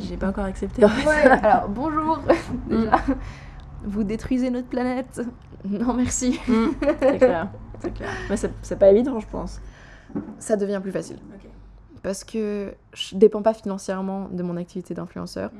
[0.00, 0.84] J'ai pas encore accepté.
[0.84, 1.06] en fait.
[1.06, 2.18] Ouais, alors bonjour
[2.66, 2.90] Déjà,
[3.84, 5.20] vous détruisez notre planète.
[5.64, 6.38] Non, merci.
[6.46, 6.66] Mm.
[7.00, 8.08] C'est clair, c'est clair.
[8.30, 9.60] Mais c'est pas évident, je pense.
[10.38, 11.18] Ça devient plus facile.
[12.04, 15.50] Parce que je dépends pas financièrement de mon activité d'influenceur.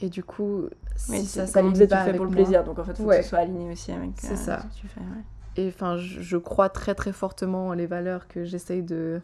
[0.00, 0.64] Et du coup,
[0.96, 2.84] si Oui, ça ça, comme disait, tu le fais pour le moi- plaisir, donc en
[2.84, 3.18] fait, faut Ouais.
[3.18, 4.60] que ce soit aligné aussi avec C'est euh, ça.
[4.62, 5.00] ce que tu fais.
[5.00, 5.24] ouais.
[5.64, 9.20] Et enfin, je, je crois très très fortement les valeurs que j'essaye de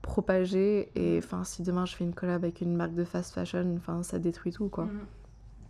[0.00, 0.90] propager.
[0.96, 4.02] Et enfin, si demain je fais une collab avec une marque de fast fashion, enfin,
[4.02, 4.88] ça détruit tout quoi.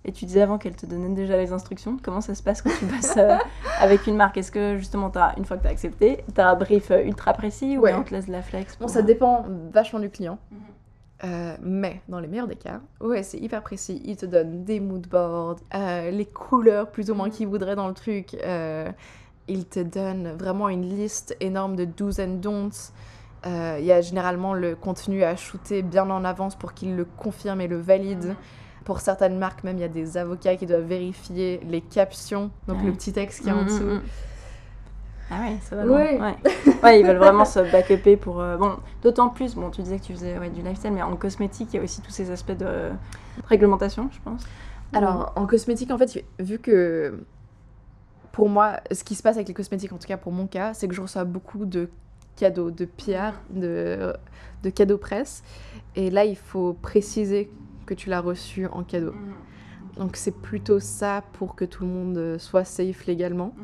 [0.05, 1.97] Et tu disais avant qu'elle te donnait déjà les instructions.
[2.03, 3.37] Comment ça se passe quand tu passes euh,
[3.81, 4.37] avec une marque?
[4.37, 7.05] Est-ce que justement, as, une fois que tu as accepté, tu as un brief euh,
[7.05, 7.95] ultra précis ou Ouais.
[7.95, 10.39] on te laisse de la flex Bon, ça euh, dépend vachement du client.
[10.51, 10.59] Mhm.
[11.25, 14.03] Euh, mais dans les meilleurs des cas, ouais, c'est hyper précis.
[14.05, 17.87] Ils te donnent des mood boards, euh, les couleurs plus ou moins qu'ils voudraient dans
[17.87, 18.35] le truc.
[18.43, 18.91] Euh,
[19.47, 22.93] ils te donnent vraiment une liste énorme de do's and don'ts.
[23.45, 27.61] Il y a généralement le contenu à shooter bien en avance pour qu'ils le confirment
[27.61, 28.37] et le valident.
[28.85, 32.79] Pour certaines marques, même, il y a des avocats qui doivent vérifier les captions, donc
[32.79, 32.87] Ouais.
[32.87, 33.85] le petit texte qui est en Mm, dessous.
[33.85, 34.01] mm.
[35.31, 36.19] Ah ouais, ça va Ouais.
[36.83, 38.41] Ouais, ils veulent vraiment se backuper pour.
[38.41, 41.17] euh, bon, d'autant plus, bon, tu disais que tu faisais ouais, du lifestyle, mais en
[41.17, 42.91] cosmétique, il y a aussi tous ces aspects de euh,
[43.49, 44.43] réglementation, je pense.
[44.93, 47.25] Alors, en cosmétique, en fait, vu que
[48.33, 50.75] pour moi, ce qui se passe avec les cosmétiques, en tout cas pour mon cas,
[50.75, 51.91] c'est que je reçois beaucoup de
[52.37, 54.15] cadeaux, de PR, de,
[54.63, 55.43] de cadeaux presse.
[55.97, 57.51] Et là, il faut préciser
[57.85, 59.15] que tu l'as reçu en cadeau.
[59.97, 63.55] Donc, c'est plutôt ça pour que tout le monde euh, soit safe légalement.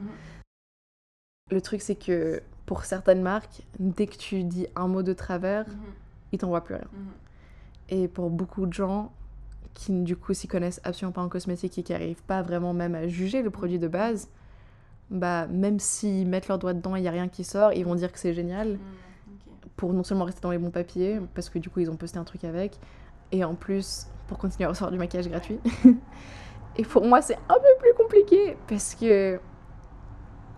[1.50, 5.64] Le truc, c'est que pour certaines marques, dès que tu dis un mot de travers,
[6.33, 6.88] ils t'envoient plus rien.
[7.88, 9.11] Et pour beaucoup de gens
[9.72, 12.94] qui du coup s'y connaissent absolument pas en cosmétique et qui arrivent pas vraiment même
[12.94, 14.28] à juger le produit de base,
[15.11, 17.85] bah même s'ils mettent leur doigt dedans et il y a rien qui sort, ils
[17.85, 18.78] vont dire que c'est génial
[19.76, 22.18] pour non seulement rester dans les bons papiers, parce que du coup ils ont posté
[22.18, 22.78] un truc avec,
[23.32, 25.58] et en plus pour continuer à recevoir du maquillage gratuit.
[26.76, 29.38] et pour moi c'est un peu plus compliqué, parce que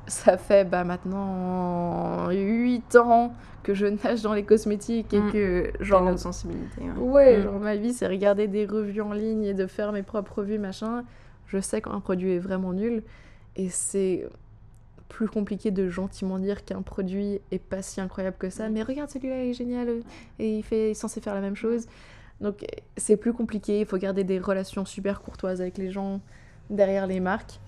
[0.07, 5.33] ça fait bah, maintenant 8 ans que je nage dans les cosmétiques et Mm.
[5.33, 6.81] que Genre sensibilité.
[6.83, 6.99] ouais.
[6.99, 7.43] Ouais, Mm.
[7.43, 10.59] genre ma vie c'est regarder des revues en ligne et de faire mes propres revues,
[10.59, 11.05] machin.
[11.47, 13.03] Je sais quand un produit est vraiment nul,
[13.57, 14.27] et c'est
[15.09, 18.73] plus compliqué de gentiment dire qu'un produit est pas si incroyable que ça, Mm.
[18.73, 19.89] mais regarde celui-là, il est génial
[20.39, 21.87] et il, fait, il est censé faire la même chose.
[22.41, 22.65] Donc
[22.97, 26.21] c'est plus compliqué, il faut garder des relations super courtoises avec les gens
[26.71, 27.61] derrière les marques.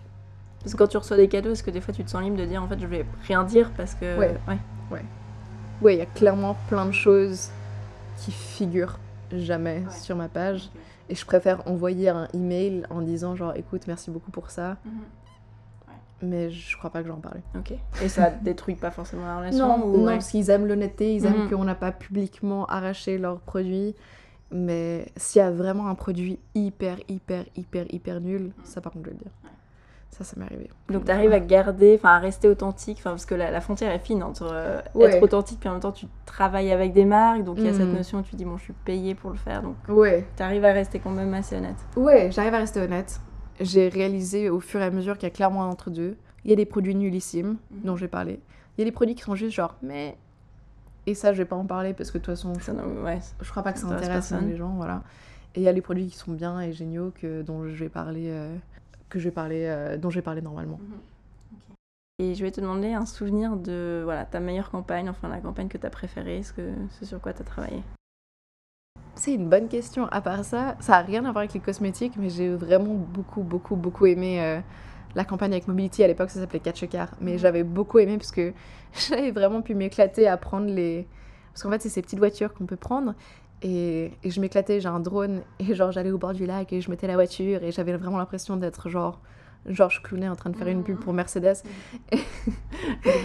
[0.61, 2.37] Parce que quand tu reçois des cadeaux, est-ce que des fois tu te sens libre
[2.37, 4.17] de dire en fait je vais rien dire parce que.
[4.19, 4.35] Ouais.
[5.83, 7.51] Ouais, il y a clairement plein de choses
[8.19, 8.99] qui figurent
[9.33, 9.91] jamais Ouais.
[10.01, 10.71] sur ma page
[11.09, 14.93] et je préfère envoyer un email en disant genre écoute merci beaucoup pour ça, Mhm.
[16.23, 17.41] mais je crois pas que j'en parle.
[17.59, 17.73] Ok.
[18.03, 20.13] Et ça détruit pas forcément la relation Non, ou non ouais.
[20.15, 21.51] parce qu'ils aiment l'honnêteté, ils aiment Mhm.
[21.51, 23.95] qu'on n'a pas publiquement arraché leurs produits.
[24.53, 29.07] Mais s'il y a vraiment un produit hyper, hyper, hyper, hyper nul, ça par contre
[29.07, 29.33] je vais le dire.
[30.11, 30.69] Ça, ça m'est arrivé.
[30.91, 33.99] Donc t'arrives à garder, enfin à rester authentique, enfin parce que la, la frontière est
[33.99, 35.07] fine entre euh, Ouais.
[35.17, 37.73] être authentique puis en même temps tu travailles avec des marques, donc il y a
[37.73, 37.95] cette Mhm.
[37.97, 40.73] notion où tu dis bon je suis payée pour le faire, donc Ouais, t'arrives à
[40.75, 41.79] rester quand même assez honnête.
[41.97, 43.21] ouais, j'arrive à rester honnête.
[43.59, 46.17] J'ai réalisé au fur et à mesure qu'il y a clairement un entre deux.
[46.45, 47.81] Il y a des produits nullissimes Mhm.
[47.85, 48.39] dont j'ai parlé.
[48.77, 50.17] Il y a des produits qui sont juste genre mais.
[51.07, 53.03] Et ça, je vais pas en parler parce que de toute façon, je Ça, non,
[53.03, 53.19] ouais.
[53.41, 55.03] je crois pas que ça Ça intéresse les gens, voilà.
[55.55, 57.89] Et il y a les produits qui sont bien et géniaux que dont je vais
[57.89, 58.55] parler, euh,
[59.09, 60.81] que je vais parler, euh, dont je vais parler normalement.
[62.19, 65.69] Et je vais te demander un souvenir de voilà ta meilleure campagne, enfin la campagne
[65.69, 67.83] que t'as préférée, ce que ce sur quoi t'as travaillé.
[69.15, 70.07] C'est une bonne question.
[70.07, 73.43] À part ça, ça a rien à voir avec les cosmétiques, mais j'ai vraiment beaucoup,
[73.43, 74.61] beaucoup, beaucoup aimé euh,
[75.15, 76.03] la campagne avec Mobility.
[76.05, 77.39] À l'époque, ça s'appelait Catch a Car, mais Mhm.
[77.39, 78.53] j'avais beaucoup aimé parce que
[79.09, 81.07] j'avais vraiment pu m'éclater à prendre les.
[81.53, 83.15] Parce qu'en fait, c'est ces petites voitures qu'on peut prendre.
[83.63, 86.81] Et, et je m'éclatais, j'ai un drone, et genre j'allais au bord du lac et
[86.81, 89.21] je mettais la voiture, et j'avais vraiment l'impression d'être genre
[89.67, 91.59] George Clooney en train de faire une pub pour Mercedes.
[92.11, 92.19] Coup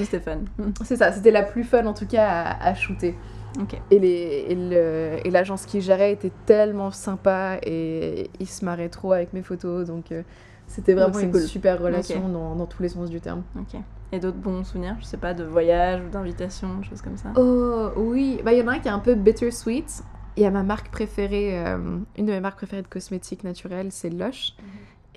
[0.03, 0.41] c'était fun.
[0.83, 3.15] C'est ça, c'était la plus fun en tout cas à, à shooter.
[3.59, 3.81] ok.
[3.91, 9.13] Et, les, et, et l'agence qui gérait était tellement sympa et il se marrait trop
[9.13, 9.87] avec mes photos.
[9.87, 10.21] Donc euh,
[10.67, 11.41] c'était vraiment une cool.
[11.41, 13.43] super relation dans, dans tous les sens du terme.
[13.57, 13.79] Ok.
[14.11, 17.33] Et d'autres bons souvenirs, je sais pas, de voyage ou d'invitation, des choses comme ça?
[17.35, 20.03] Oh oui, bah il y en a un qui est un peu bittersweet.
[20.37, 23.91] Il y a ma marque préférée, euh, une de mes marques préférées de cosmétiques naturels,
[23.91, 24.55] c'est Lush.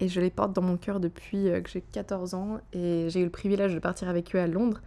[0.00, 2.58] Et je les porte dans mon cœur depuis euh, que j'ai 14 ans.
[2.72, 4.80] Et j'ai eu le privilège de partir avec eux à Londres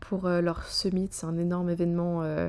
[0.00, 1.08] pour euh, leur summit.
[1.10, 2.48] C'est un énorme événement euh,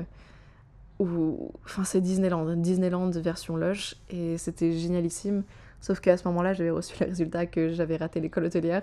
[0.98, 1.52] où.
[1.64, 2.56] Enfin, c'est Disneyland.
[2.56, 3.96] Disneyland version Lush.
[4.08, 5.44] Et c'était génialissime.
[5.80, 8.82] Sauf qu'à ce moment-là, j'avais reçu le résultat que j'avais raté l'école hôtelière.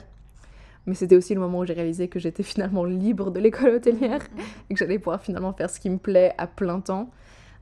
[0.86, 4.22] Mais c'était aussi le moment où j'ai réalisé que j'étais finalement libre de l'école hôtelière
[4.70, 7.10] et que j'allais pouvoir finalement faire ce qui me plaît à plein temps.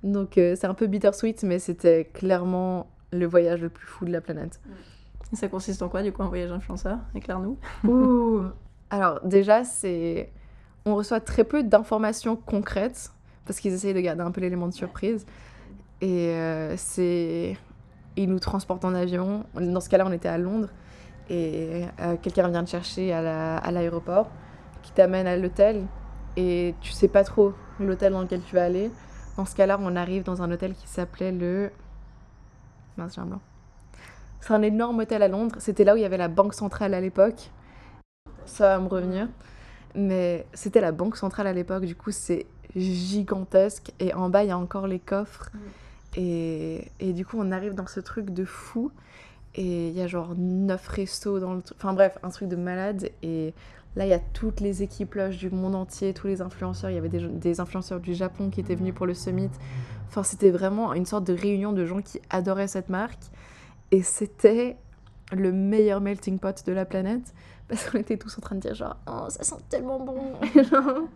[0.03, 4.11] Donc euh, c'est un peu bittersweet, mais c'était clairement le voyage le plus fou de
[4.11, 4.59] la planète.
[5.31, 6.97] Et ça consiste en quoi du coup un voyage influenceur?
[7.13, 7.57] Éclaire-nous.
[7.87, 8.43] Ouh.
[8.89, 10.31] Alors déjà, c'est
[10.85, 13.11] on reçoit très peu d'informations concrètes
[13.45, 15.25] parce qu'ils essayent de garder un peu l'élément de surprise.
[16.01, 17.55] Et euh, c'est
[18.17, 19.45] ils nous transportent en avion.
[19.55, 20.69] Dans ce cas-là, on était à Londres
[21.29, 24.29] et euh, quelqu'un vient te chercher à la- à l'aéroport,
[24.81, 25.85] qui t'amène à l'hôtel
[26.37, 28.91] et tu sais pas trop l'hôtel dans lequel tu vas aller.
[29.37, 31.71] Dans ce cas-là, on arrive dans un hôtel qui s'appelait le
[32.97, 33.41] mince, j'ai un blanc.
[34.39, 35.55] C'est un énorme hôtel à Londres.
[35.59, 37.51] C'était là où il y avait la banque centrale à l'époque.
[38.45, 39.27] Ça va me revenir.
[39.95, 41.85] Mais c'était la banque centrale à l'époque.
[41.85, 43.93] Du coup, c'est gigantesque.
[43.99, 45.51] Et en bas, il y a encore les coffres.
[46.17, 48.91] Et, du coup, on arrive dans ce truc de fou.
[49.55, 51.77] Et il y a genre neuf restos dans le truc.
[51.77, 53.09] Enfin bref, un truc de malade.
[53.21, 53.53] Et
[53.95, 56.89] là, il y a toutes les équipes loges du monde entier, tous les influenceurs.
[56.89, 59.49] Il y avait des, des influenceurs du Japon qui étaient venus pour le summit.
[60.07, 63.23] Enfin, c'était vraiment une sorte de réunion de gens qui adoraient cette marque.
[63.91, 64.77] Et c'était
[65.33, 67.33] le meilleur melting pot de la planète.
[67.71, 70.33] Parce qu'on était tous en train de dire genre, oh, ça sent tellement bon.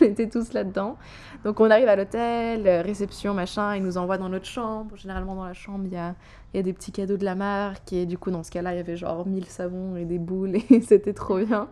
[0.00, 0.96] On était tous là-dedans.
[1.42, 4.96] Donc on arrive à l'hôtel, euh, réception, machin, ils nous envoient dans notre chambre.
[4.96, 6.14] Généralement dans la chambre, il y a,
[6.54, 7.92] il y a des petits cadeaux de la marque.
[7.92, 10.54] Et du coup, dans ce cas-là, il y avait genre 1000 savons et des boules.
[10.70, 11.66] Et c'était trop bien.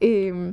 [0.00, 0.52] Et euh,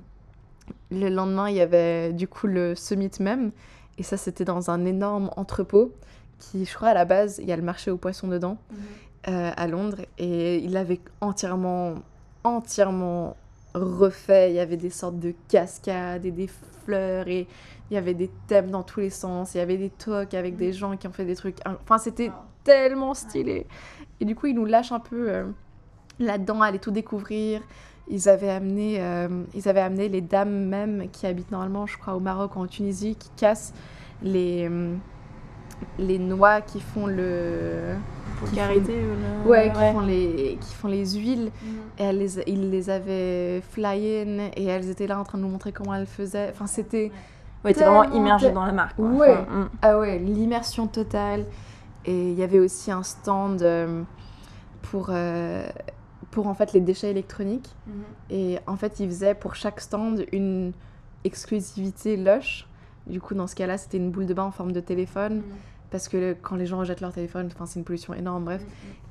[0.91, 3.51] le lendemain, il y avait du coup le summit même.
[3.97, 5.93] Et ça, c'était dans un énorme entrepôt
[6.39, 8.57] qui, je crois, à la base, il y a le marché aux poissons dedans,
[9.27, 10.01] euh, à Londres.
[10.17, 11.95] Et il avait entièrement,
[12.43, 13.35] entièrement
[13.73, 14.51] refait.
[14.51, 16.49] Il y avait des sortes de cascades et des
[16.85, 17.47] fleurs et
[17.89, 19.53] il y avait des thèmes dans tous les sens.
[19.53, 21.57] Il y avait des talks avec des gens qui ont fait des trucs.
[21.65, 22.31] Enfin, c'était
[22.63, 23.67] tellement stylé.
[24.19, 25.45] Et du coup, ils nous lâchent un peu euh,
[26.19, 27.61] là-dedans, aller tout découvrir.
[28.07, 32.15] Ils avaient, amené, euh, ils avaient amené les dames même qui habitent normalement, je crois,
[32.15, 33.73] au Maroc ou en Tunisie, qui cassent
[34.21, 34.95] les, euh,
[35.99, 37.95] les noix qui font le...
[38.39, 39.49] Pour qui carité font- ou le...
[39.49, 41.51] Ouais, qui, Font les, qui font les huiles.
[41.63, 41.77] Mhm.
[41.99, 45.43] Et elle les, ils les avaient fly in et elles étaient là en train de
[45.43, 46.49] nous montrer comment elles faisaient.
[46.51, 47.11] Enfin, c'était...
[47.63, 48.95] Ouais, t'es vraiment immergé dans la marque.
[48.95, 49.05] quoi.
[49.05, 49.31] Ouais.
[49.33, 49.69] Enfin, mm.
[49.83, 51.45] Ah ouais, l'immersion totale.
[52.05, 54.01] Et il y avait aussi un stand euh,
[54.81, 55.67] pour, euh,
[56.31, 57.69] pour en fait les déchets électroniques.
[58.31, 60.71] Et en fait, ils faisaient pour chaque stand une
[61.23, 62.67] exclusivité Lush.
[63.05, 65.43] Du coup, dans ce cas-là, c'était une boule de bain en forme de téléphone.
[65.91, 68.63] Parce que le- quand les gens rejettent leur téléphone, c'est une pollution énorme, bref.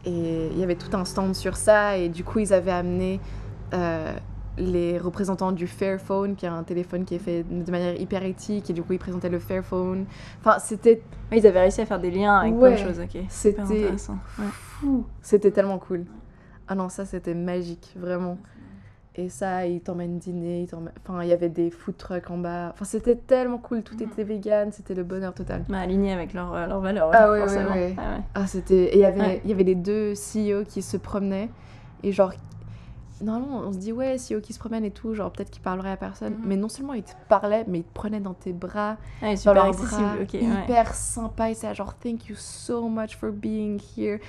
[0.06, 1.98] Et il y avait tout un stand sur ça.
[1.98, 3.20] Et du coup, ils avaient amené
[3.74, 4.12] euh,
[4.58, 8.68] les représentants du Fairphone, qui est un téléphone qui est fait de manière hyper éthique.
[8.70, 10.06] Et du coup, ils présentaient le Fairphone.
[10.40, 12.74] Enfin, c'était Ils avaient réussi à faire des liens avec Ouais.
[12.74, 13.22] plein de choses, ok.
[13.28, 13.62] C'était-.
[13.62, 14.88] Ouais.
[15.22, 16.04] C'était tellement cool.
[16.66, 18.38] Ah non, ça, c'était magique, vraiment.
[19.16, 22.70] Et ça, ils t'emmènent dîner, ils Enfin, il y avait des food trucks en bas.
[22.72, 23.82] Enfin, c'était tellement cool.
[23.82, 24.02] Tout Mhm.
[24.02, 25.64] était vegan, c'était le bonheur total.
[25.68, 27.10] Bah, aligné avec leurs euh, leurs valeurs.
[27.12, 27.70] Ah ouais, ouais, forcément.
[27.72, 27.94] ouais.
[27.98, 28.22] Ah ouais.
[28.34, 28.84] Ah, c'était...
[28.94, 29.42] Et il y avait, Ouais.
[29.44, 31.50] y avait les deux CEO qui se promenaient.
[32.04, 32.32] Et genre...
[33.22, 35.90] Normalement, on se dit, ouais, CEO qui se promènent et tout, genre peut-être qu'ils parleraient
[35.90, 36.34] à personne.
[36.36, 36.42] Mhm.
[36.46, 39.54] Mais non seulement ils te parlaient, mais ils te prenaient dans tes bras, dans super
[39.54, 40.26] leurs accessible.
[40.26, 41.50] bras, hyper sympa.
[41.50, 44.20] Et c'est genre, thank you so much for being here.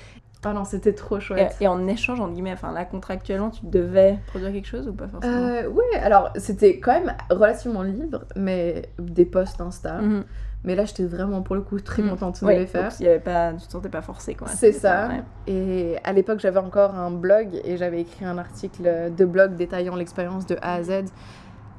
[0.43, 1.55] Ah non, c'était trop chouette.
[1.59, 4.93] Et, et en échange, en guillemets, enfin là, contractuellement, tu devais produire quelque chose ou
[4.93, 5.35] pas forcément?
[5.47, 10.01] Euh, ouais, alors c'était quand même relativement libre, mais des posts Insta.
[10.01, 10.23] Mhm.
[10.63, 12.09] Mais là, j'étais vraiment pour le coup très Mhm.
[12.11, 12.91] contente de les faire.
[12.99, 14.47] il y avait pas, tu te sentais pas forcé quoi.
[14.47, 15.07] C'est ça.
[15.09, 15.23] ouais.
[15.47, 19.95] Et à l'époque, j'avais encore un blog et j'avais écrit un article de blog détaillant
[19.95, 21.05] l'expérience de A à Z.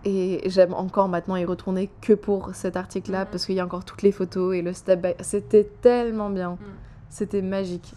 [0.04, 3.26] Et j'aime encore maintenant y retourner que pour cet article-là Mhm.
[3.30, 5.14] parce qu'il y a encore toutes les photos et le step by.
[5.20, 6.58] C'était tellement bien.
[7.08, 7.92] C'était magique.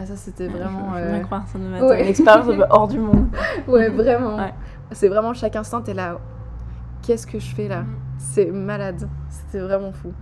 [0.00, 0.94] Ah, ça, c'était vraiment.
[0.94, 2.02] Je, je peux euh, croire, ça ouais.
[2.02, 3.26] une expérience hors du monde.
[3.68, 4.36] Ouais, vraiment.
[4.36, 4.54] Ouais.
[4.92, 6.18] C'est vraiment chaque instant, t'es là.
[7.02, 7.84] Qu'est-ce que je fais là?
[8.16, 9.08] C'est malade.
[9.28, 10.12] C'était vraiment fou.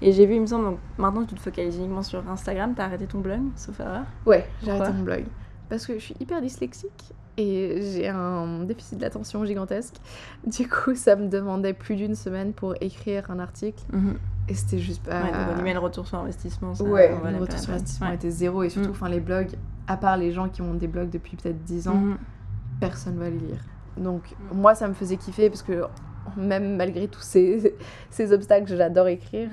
[0.00, 2.84] Et j'ai vu, il me semble, donc maintenant tu te focalises uniquement sur Instagram, t'as
[2.84, 4.04] arrêté ton blog, sauf erreur?
[4.24, 5.24] Ouais, j'ai arrêté mon blog.
[5.68, 9.96] Parce que je suis hyper dyslexique et j'ai un déficit d'attention gigantesque.
[10.46, 13.82] Du coup, ça me demandait plus d'une semaine pour écrire un article.
[14.48, 15.22] Et c'était juste pas.
[15.22, 16.74] Ouais, donc on y met le retour sur investissement.
[16.74, 18.14] Ça, Ouais, le retour sur investissement Ouais.
[18.14, 18.62] était zéro.
[18.62, 18.92] Et surtout, Mm.
[18.92, 19.50] enfin, les blogs,
[19.86, 22.18] à part les gens qui ont des blogs depuis peut-être 10 ans, Mhm.
[22.80, 23.64] personne va les lire.
[23.96, 24.56] Donc Mm.
[24.58, 25.82] moi ça me faisait kiffer parce que
[26.36, 27.74] même malgré tous ces,
[28.10, 29.50] ces obstacles, j'adore écrire,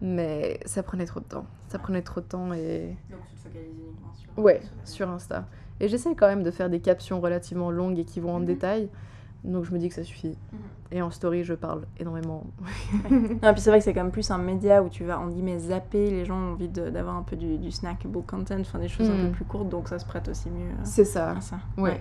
[0.00, 1.46] mais ça prenait trop de temps.
[1.68, 4.42] Ça prenait trop de temps et Donc tu te focalises uniquement sur.
[4.42, 5.46] ouais, sur Insta.
[5.80, 8.88] Et j'essaie quand même de faire des captions relativement longues et qui vont en détail.
[9.44, 10.36] Donc je me dis que ça suffit.
[10.52, 10.58] Mhm.
[10.92, 12.44] Et en story, je parle énormément.
[13.10, 15.28] Non, puis c'est vrai que c'est quand même plus un média où tu vas, en
[15.28, 16.10] guillemets, zapper.
[16.10, 19.26] Les gens ont envie d'avoir un peu du, du snackable content, enfin des choses un
[19.26, 21.34] peu plus courtes, donc ça se prête aussi mieux euh, C'est ça.
[21.40, 21.56] ça.
[21.76, 22.00] Ouais.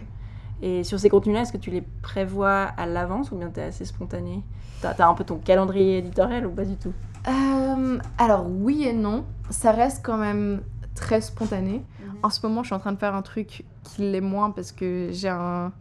[0.62, 3.84] Et sur ces contenus-là, est-ce que tu les prévois à l'avance ou bien t'es assez
[3.84, 4.44] spontané?
[4.82, 6.94] T'as as un peu ton calendrier éditorial ou pas du tout?
[7.28, 9.26] Euh, alors oui et non.
[9.50, 10.62] Ça reste quand même
[10.96, 11.84] très spontané.
[12.22, 14.72] En ce moment, je suis en train de faire un truc qui l'est moins parce
[14.72, 15.74] que j'ai un.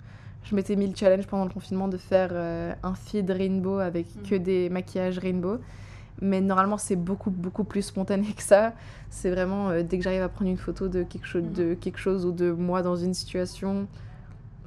[0.45, 4.07] Je m'étais mis le challenge pendant le confinement de faire euh, un feed rainbow avec
[4.17, 4.23] Mhm.
[4.29, 5.59] que des maquillages rainbow.
[6.21, 8.73] Mais normalement, c'est beaucoup, beaucoup plus spontané que ça.
[9.11, 11.53] C'est vraiment euh, dès que j'arrive à prendre une photo de quelque, chose, Mhm.
[11.53, 13.87] de quelque chose ou de moi dans une situation,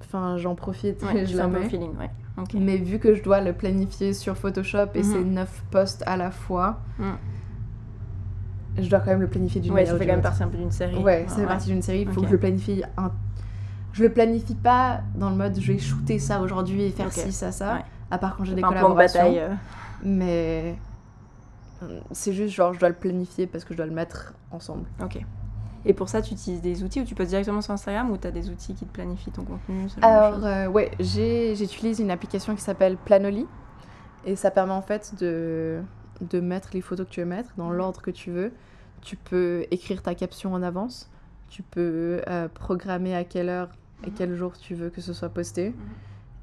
[0.02, 1.70] enfin, j'en profite Ouais, et je la un peu mets.
[1.70, 2.10] feeling, ouais.
[2.54, 5.04] Mais vu que je dois le planifier sur Photoshop et Mhm.
[5.04, 7.16] c'est 9 posts à la fois, Mhm.
[8.80, 10.44] je dois quand même le planifier d'une Ouais, manière ça ou fait quand même partie
[10.44, 10.98] un peu d'une série.
[10.98, 12.02] Ouais, ça fait partie d'une série.
[12.02, 12.84] Il faut que je le planifie.
[12.98, 13.12] Un...
[13.96, 17.32] Je le planifie pas dans le mode je vais shooter ça aujourd'hui et faire ci,
[17.32, 17.76] ça, ça.
[17.76, 17.82] Ouais.
[18.12, 19.20] À part quand j'ai des plan de collaborations.
[19.22, 19.40] bataille.
[19.40, 19.54] euh.
[20.04, 20.76] Mais
[22.12, 24.86] c'est juste genre je dois le planifier parce que je dois le mettre ensemble.
[25.02, 25.20] Ok.
[25.88, 28.28] Et pour ça, tu utilises des outils ou tu postes directement sur Instagram ou tu
[28.28, 32.62] as des outils qui te planifient ton contenu Alors euh, ouais, j'utilise une application qui
[32.62, 33.46] s'appelle Planoly
[34.26, 35.80] et ça permet en fait de,
[36.22, 37.76] de mettre les photos que tu veux mettre dans Mhm.
[37.78, 38.52] l'ordre que tu veux.
[39.02, 41.10] Tu peux écrire ta caption en avance.
[41.50, 43.70] Tu peux euh, programmer à quelle heure
[44.06, 44.16] et Mhm.
[44.16, 45.70] quel jour tu veux que ce soit posté.
[45.70, 45.76] Mhm.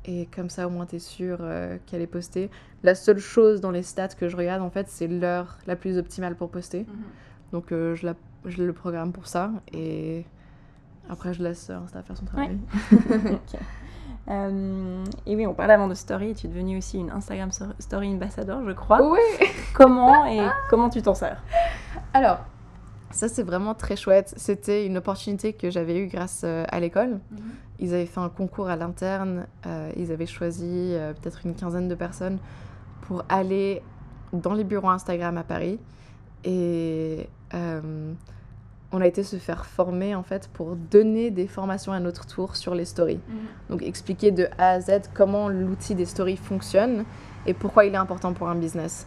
[0.05, 2.51] Et comme ça, au moins, tu es sûr euh, qu'elle est postée.
[2.83, 5.97] La seule chose dans les stats que je regarde, en fait, c'est l'heure la plus
[5.99, 6.87] optimale pour poster.
[7.53, 9.53] Donc, euh, je, la, je le programme pour ça.
[9.73, 10.25] Et
[11.09, 12.59] après, je laisse Insta faire son travail.
[14.29, 16.35] Euh, et oui, on parlait avant de story.
[16.35, 19.03] Tu es devenue aussi une Instagram story ambassador, je crois.
[19.11, 19.19] Ouais.
[19.75, 21.43] Comment et comment tu t'en sers?
[22.15, 22.39] Alors,
[23.13, 24.35] ça, c'est vraiment très chouette.
[24.37, 27.21] C'était une opportunité que j'avais eue grâce euh, à l'école.
[27.79, 29.47] Ils avaient fait un concours à l'interne.
[29.67, 32.39] euh, ils avaient choisi euh, peut-être une quinzaine de personnes
[33.03, 33.83] pour aller
[34.33, 35.79] dans les bureaux Instagram à Paris
[36.45, 38.13] et euh,
[38.93, 42.57] on a été se faire former en fait pour donner des formations à notre tour
[42.57, 43.21] sur les stories.
[43.69, 47.05] Donc expliquer de A à Z comment l'outil des stories fonctionne
[47.47, 49.07] et pourquoi il est important pour un business.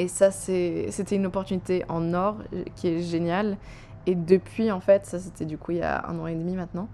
[0.00, 3.58] Et ça, c'était une opportunité en or euh, qui est géniale.
[4.06, 6.56] Et depuis, en fait, ça c'était du coup il y a un an et demi
[6.56, 6.88] maintenant,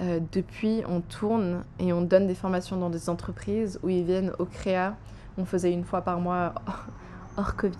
[0.00, 4.32] euh, depuis on tourne et on donne des formations dans des entreprises où ils viennent
[4.38, 4.96] au créa.
[5.36, 6.54] On faisait une fois par mois
[7.36, 7.76] hors Covid.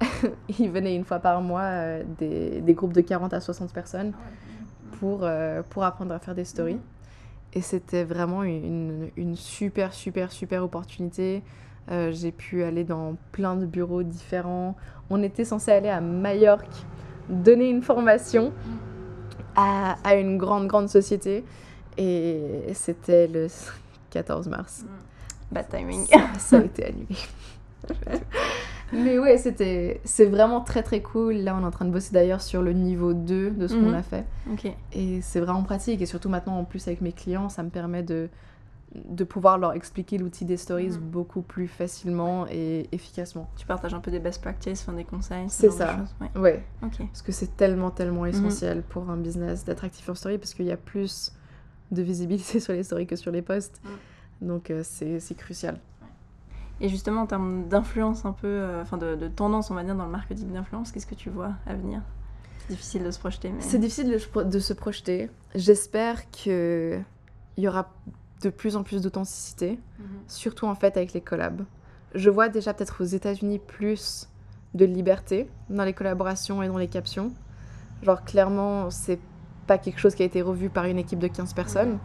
[0.00, 0.30] Mhm.
[0.58, 4.14] ils venaient une fois par mois euh, des, des, groupes de 40 à 60 personnes
[4.14, 6.76] ah pour, euh, pour apprendre à faire des stories.
[6.76, 6.80] Mhm.
[7.52, 11.42] Et c'était vraiment une, une, super, super, super opportunité.
[11.90, 14.76] Euh, j'ai pu aller dans plein de bureaux différents.
[15.10, 16.84] On était censé aller à Majorque,
[17.28, 18.52] donner une formation
[19.56, 21.44] à, à une grande, grande société.
[21.96, 23.46] Et c'était le
[24.10, 24.84] 14 mars.
[24.84, 24.90] Mhm.
[25.50, 26.06] Bad timing.
[26.38, 27.16] ça a été annulé.
[28.92, 31.34] Mais ouais, c'était, c'est vraiment très très cool.
[31.34, 33.90] Là, on est en train de bosser d'ailleurs sur le niveau 2 de ce qu'on
[33.90, 33.94] mhm.
[33.94, 34.24] a fait.
[34.92, 36.00] Et c'est vraiment pratique.
[36.00, 38.28] Et surtout maintenant, en plus, avec mes clients, ça me permet de,
[38.94, 40.98] de pouvoir leur expliquer l'outil des stories mhm.
[40.98, 43.50] beaucoup plus facilement et efficacement.
[43.56, 46.04] Tu partages un peu des best practices, enfin, des conseils C'est ça.
[46.20, 46.40] Ouais.
[46.40, 46.64] ouais.
[46.80, 48.28] Parce que c'est tellement, tellement mhm.
[48.28, 51.32] essentiel pour un business d'être actif en story parce qu'il y a plus
[51.90, 53.80] de visibilité sur les stories que sur les posts.
[54.40, 55.80] Donc, euh, c'est crucial.
[56.80, 60.04] Et justement, en termes d'influence un peu, euh, enfin de, tendance, on va dire, dans
[60.04, 62.02] le marketing d'influence, qu'est-ce que tu vois à venir?
[62.60, 63.50] C'est difficile de se projeter.
[63.50, 63.60] Mais...
[63.60, 65.28] C'est difficile de, se projeter.
[65.54, 67.04] J'espère qu'il
[67.56, 67.92] y aura
[68.42, 70.06] de plus en plus d'authenticité, mhm.
[70.26, 71.62] surtout en fait avec les collabs.
[72.14, 74.28] Je vois déjà peut-être aux États-Unis plus
[74.74, 77.32] de liberté dans les collaborations et dans les captions.
[78.02, 79.18] Genre, clairement, c'est
[79.66, 81.92] pas quelque chose qui a été revu par une équipe de 15 personnes.
[81.92, 81.98] Mhm.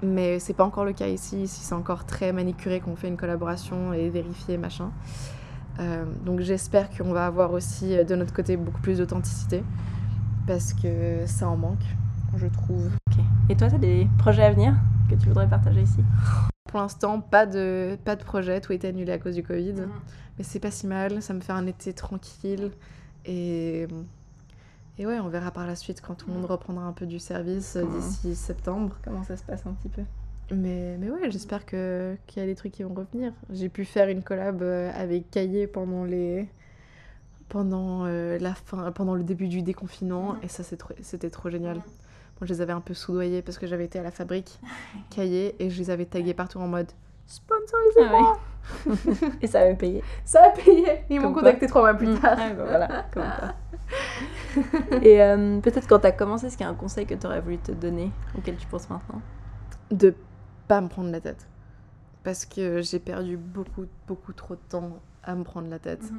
[0.00, 1.42] Mais c'est pas encore le cas ici.
[1.42, 4.92] Ici, c'est encore très manicuré qu'on fait une collaboration et vérifier, machin.
[5.80, 9.62] Euh, donc j'espère qu'on va avoir aussi euh, de notre côté beaucoup plus d'authenticité
[10.46, 11.84] parce que ça en manque,
[12.36, 12.90] je trouve.
[13.48, 14.74] Et toi, tu as des projets à venir?
[15.08, 16.00] Que tu voudrais partager ici
[16.68, 19.72] Pour l'instant, pas de, pas de projet, tout est annulé à cause du Covid.
[19.72, 19.90] Mhm.
[20.38, 22.70] Mais c'est pas si mal, ça me fait un été tranquille
[23.24, 23.88] et
[24.98, 27.20] et ouais, on verra par la suite quand tout le monde reprendra un peu du
[27.20, 28.96] service euh, d'ici septembre.
[29.04, 30.02] Comment ça se passe un petit peu
[30.50, 31.78] mais, mais ouais, j'espère qu'il
[32.36, 33.32] y a des trucs qui vont revenir.
[33.50, 36.48] J'ai pu faire une collab euh, avec Caillé pendant les
[37.48, 41.80] pendant euh, la fin pendant le début du déconfinement et ça c'était trop, génial.
[42.40, 44.60] Moi, je les avais un peu soudoyés parce que j'avais été à la fabrique
[45.10, 46.90] Caillé et je les avais tagués partout en mode
[47.28, 48.36] sponsorisez-moi.
[48.36, 48.48] Ah
[49.42, 50.02] et ça avait payé.
[50.24, 51.04] Ça a payé.
[51.08, 52.18] Ils m'ont contacté trois mois plus mm.
[52.18, 52.36] tard.
[52.38, 53.54] Ah, bah voilà, comme ça.
[55.02, 57.26] Et euh, peut-être quand tu as commencé, est-ce qu'il y a un conseil que tu
[57.26, 59.22] aurais voulu te donner, auquel tu penses maintenant?
[59.90, 60.14] De
[60.66, 61.48] pas me prendre la tête.
[62.24, 66.10] Parce que j'ai perdu beaucoup, beaucoup trop de temps à me prendre la tête.
[66.10, 66.18] Mhm.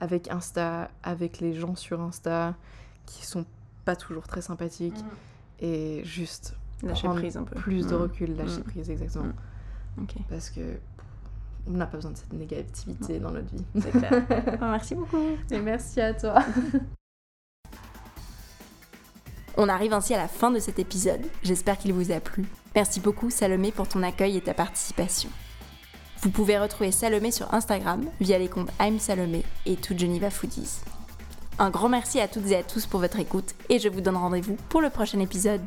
[0.00, 2.54] Avec Insta, avec les gens sur Insta,
[3.06, 3.46] qui sont
[3.86, 4.98] pas toujours très sympathiques.
[4.98, 5.10] Mhm.
[5.60, 7.54] Et juste lâcher prise un peu.
[7.56, 8.02] Plus de mhm.
[8.02, 9.32] recul, lâcher prise, exactement.
[10.28, 10.78] Parce que
[11.68, 13.64] on n'a pas besoin de cette négativité dans notre vie.
[13.80, 14.24] C'est clair.
[14.60, 15.36] merci beaucoup.
[15.50, 16.40] Et merci à toi.
[19.58, 21.22] On arrive ainsi à la fin de cet épisode.
[21.42, 22.44] J'espère qu'il vous a plu.
[22.74, 25.30] Merci beaucoup Salomé pour ton accueil et ta participation.
[26.20, 30.80] Vous pouvez retrouver Salomé sur Instagram via les comptes I'm Salomé et tout Geneva Foodies.
[31.58, 34.16] Un grand merci à toutes et à tous pour votre écoute et je vous donne
[34.16, 35.62] rendez-vous pour le prochain épisode.